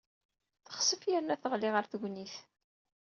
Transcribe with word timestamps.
Texsef 0.65 1.01
yerna 1.09 1.35
teɣli 1.41 1.69
ɣer 1.71 1.85
tegnit. 1.91 2.35